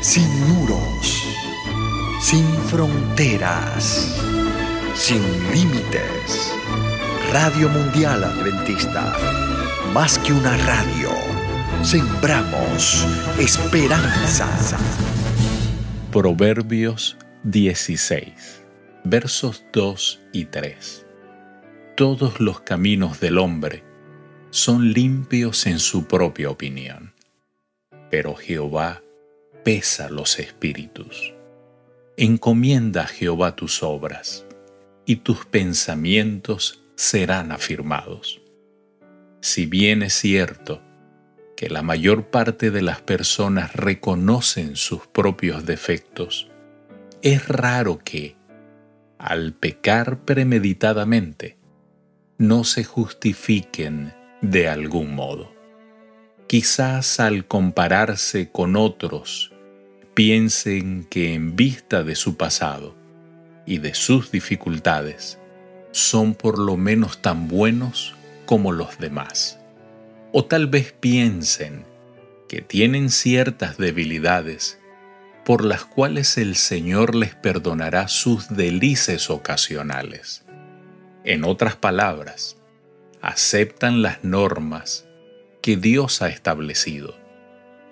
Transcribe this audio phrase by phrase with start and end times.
[0.00, 1.26] sin muros,
[2.20, 4.18] sin fronteras,
[4.94, 6.54] sin límites.
[7.30, 9.14] Radio Mundial Adventista,
[9.92, 11.10] más que una radio,
[11.82, 13.06] sembramos
[13.38, 14.48] esperanza.
[16.10, 18.64] Proverbios 16,
[19.04, 21.06] versos 2 y 3.
[21.94, 23.84] Todos los caminos del hombre
[24.48, 27.12] son limpios en su propia opinión,
[28.10, 29.02] pero Jehová
[29.70, 31.32] pesa los espíritus.
[32.16, 34.44] Encomienda a Jehová tus obras,
[35.06, 38.40] y tus pensamientos serán afirmados.
[39.40, 40.82] Si bien es cierto
[41.56, 46.50] que la mayor parte de las personas reconocen sus propios defectos,
[47.22, 48.34] es raro que,
[49.18, 51.58] al pecar premeditadamente,
[52.38, 55.54] no se justifiquen de algún modo.
[56.48, 59.52] Quizás al compararse con otros,
[60.14, 62.94] piensen que en vista de su pasado
[63.66, 65.38] y de sus dificultades,
[65.92, 68.14] son por lo menos tan buenos
[68.46, 69.58] como los demás.
[70.32, 71.84] O tal vez piensen
[72.48, 74.78] que tienen ciertas debilidades
[75.44, 80.44] por las cuales el Señor les perdonará sus delices ocasionales.
[81.24, 82.56] En otras palabras,
[83.20, 85.06] aceptan las normas
[85.62, 87.16] que Dios ha establecido,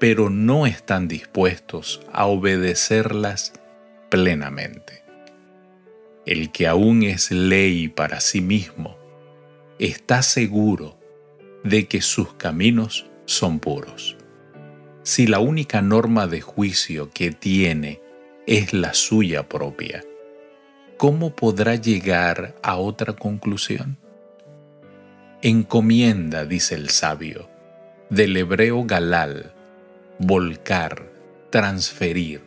[0.00, 3.52] pero no están dispuestos a obedecerlas
[4.08, 5.04] plenamente.
[6.24, 8.96] El que aún es ley para sí mismo
[9.78, 10.98] está seguro
[11.64, 14.16] de que sus caminos son puros.
[15.02, 18.00] Si la única norma de juicio que tiene
[18.46, 20.02] es la suya propia,
[20.96, 23.98] ¿cómo podrá llegar a otra conclusión?
[25.42, 27.50] Encomienda, dice el sabio,
[28.08, 29.54] del hebreo galal,
[30.20, 31.10] volcar,
[31.48, 32.42] transferir.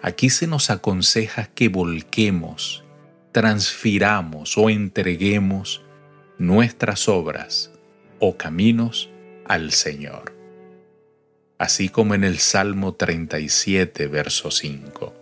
[0.00, 2.84] Aquí se nos aconseja que volquemos,
[3.32, 5.82] transfiramos o entreguemos
[6.38, 7.72] nuestras obras
[8.20, 9.10] o caminos
[9.44, 10.36] al Señor.
[11.58, 15.14] Así como en el Salmo 37, verso 5.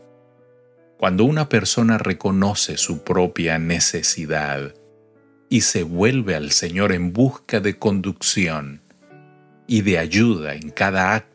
[0.98, 4.74] Cuando una persona reconoce su propia necesidad,
[5.48, 8.80] y se vuelve al Señor en busca de conducción
[9.66, 11.31] y de ayuda en cada acto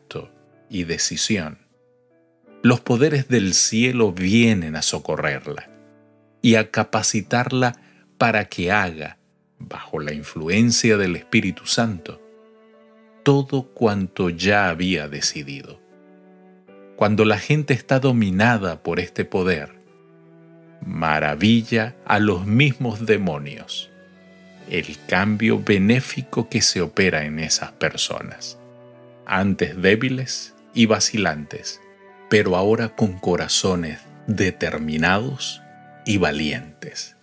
[0.70, 1.58] y decisión.
[2.62, 5.68] Los poderes del cielo vienen a socorrerla
[6.42, 7.76] y a capacitarla
[8.18, 9.18] para que haga,
[9.58, 12.20] bajo la influencia del Espíritu Santo,
[13.22, 15.80] todo cuanto ya había decidido.
[16.96, 19.78] Cuando la gente está dominada por este poder,
[20.84, 23.90] maravilla a los mismos demonios
[24.70, 28.58] el cambio benéfico que se opera en esas personas,
[29.26, 31.80] antes débiles y vacilantes,
[32.28, 35.62] pero ahora con corazones determinados
[36.04, 37.16] y valientes.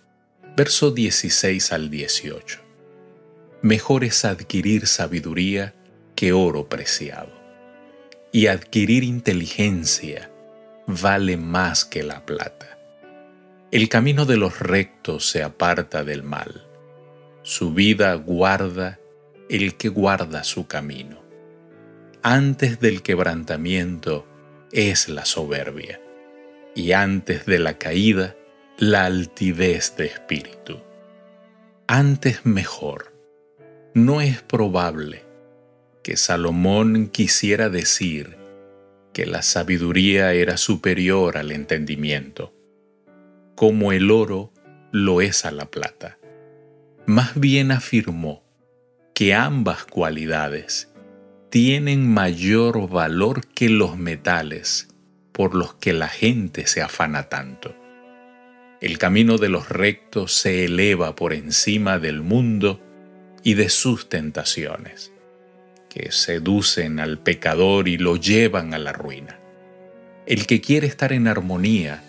[0.56, 2.60] Verso 16 al 18.
[3.62, 5.74] Mejor es adquirir sabiduría
[6.14, 7.32] que oro preciado,
[8.32, 10.30] y adquirir inteligencia
[10.86, 12.78] vale más que la plata.
[13.70, 16.66] El camino de los rectos se aparta del mal
[17.46, 18.98] su vida guarda
[19.48, 21.22] el que guarda su camino.
[22.22, 24.26] Antes del quebrantamiento
[24.72, 26.00] es la soberbia,
[26.74, 28.36] y antes de la caída
[28.78, 30.80] la altivez de espíritu.
[31.86, 33.14] Antes mejor.
[33.94, 35.24] No es probable
[36.02, 38.36] que Salomón quisiera decir
[39.14, 42.52] que la sabiduría era superior al entendimiento,
[43.54, 44.52] como el oro
[44.92, 46.18] lo es a la plata
[47.06, 48.42] más bien afirmó
[49.14, 50.92] que ambas cualidades
[51.58, 54.88] tienen mayor valor que los metales
[55.32, 57.74] por los que la gente se afana tanto.
[58.82, 62.78] El camino de los rectos se eleva por encima del mundo
[63.42, 65.12] y de sus tentaciones,
[65.88, 69.38] que seducen al pecador y lo llevan a la ruina.
[70.26, 72.04] El que quiere estar en armonía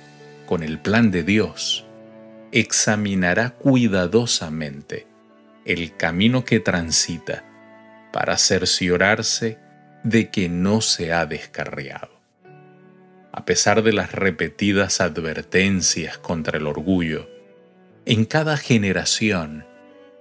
[0.45, 1.85] con el plan de Dios,
[2.51, 5.07] examinará cuidadosamente
[5.63, 7.45] el camino que transita
[8.17, 9.59] para cerciorarse
[10.03, 12.19] de que no se ha descarriado.
[13.31, 17.29] A pesar de las repetidas advertencias contra el orgullo,
[18.07, 19.67] en cada generación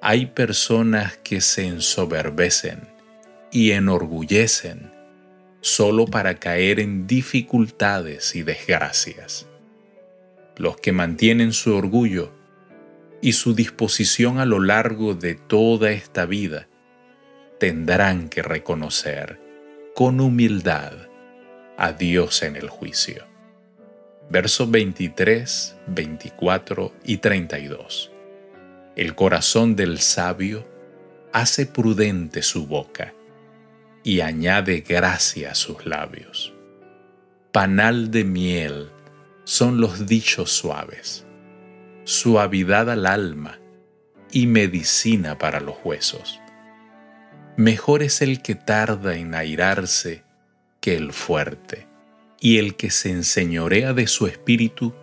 [0.02, 2.86] hay personas que se ensoberbecen
[3.50, 4.92] y enorgullecen
[5.62, 9.46] solo para caer en dificultades y desgracias
[10.58, 12.30] los que mantienen su orgullo
[13.22, 16.68] y su disposición a lo largo de toda esta vida
[17.58, 19.40] tendrán que reconocer
[19.94, 20.92] con humildad
[21.76, 23.24] a Dios en el juicio.
[24.28, 28.12] Versos 23, 24 y 32.
[28.96, 30.66] El corazón del sabio
[31.32, 33.14] hace prudente su boca
[34.02, 36.54] y añade gracia a sus labios.
[37.52, 38.90] Panal de miel
[39.44, 41.24] son los dichos suaves,
[42.04, 43.58] suavidad al alma
[44.30, 46.40] y medicina para los huesos.
[47.56, 50.22] Mejor es el que tarda en airarse
[50.80, 51.86] que el fuerte,
[52.38, 54.94] y el que se enseñorea de su espíritu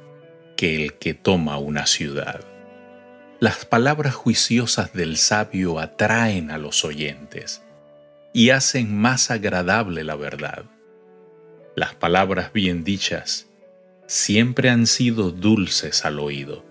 [0.56, 2.46] que el que toma una ciudad.
[3.40, 7.64] Las palabras juiciosas del sabio atraen a los oyentes
[8.32, 10.66] y hacen más agradable la verdad.
[11.76, 13.50] Las palabras bien dichas
[14.08, 16.64] siempre han sido dulces al oído.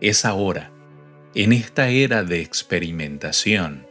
[0.00, 0.70] Es ahora,
[1.34, 3.87] en esta era de experimentación,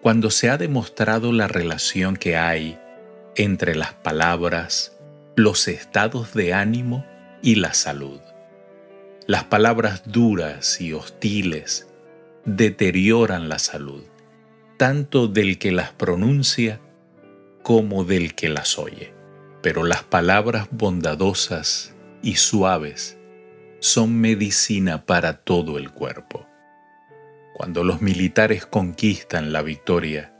[0.00, 2.78] cuando se ha demostrado la relación que hay
[3.36, 4.96] entre las palabras,
[5.34, 7.04] los estados de ánimo
[7.42, 8.20] y la salud.
[9.26, 11.88] Las palabras duras y hostiles
[12.44, 14.04] deterioran la salud,
[14.76, 16.80] tanto del que las pronuncia
[17.62, 19.12] como del que las oye.
[19.62, 23.18] Pero las palabras bondadosas y suaves
[23.80, 26.45] son medicina para todo el cuerpo.
[27.56, 30.30] Cuando los militares conquistan la victoria,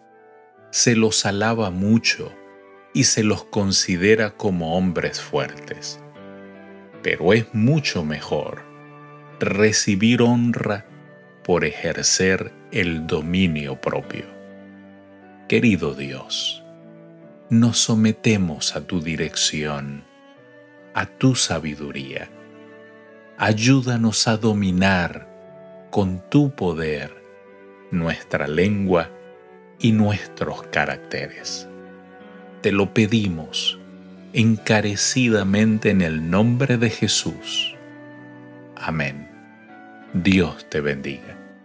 [0.68, 2.30] se los alaba mucho
[2.92, 5.98] y se los considera como hombres fuertes.
[7.02, 8.64] Pero es mucho mejor
[9.40, 10.84] recibir honra
[11.42, 14.26] por ejercer el dominio propio.
[15.48, 16.62] Querido Dios,
[17.48, 20.04] nos sometemos a tu dirección,
[20.92, 22.28] a tu sabiduría.
[23.38, 25.34] Ayúdanos a dominar
[25.96, 27.10] con tu poder
[27.90, 29.08] nuestra lengua
[29.78, 31.66] y nuestros caracteres.
[32.60, 33.80] Te lo pedimos
[34.34, 37.74] encarecidamente en el nombre de Jesús.
[38.76, 39.26] Amén.
[40.12, 41.45] Dios te bendiga.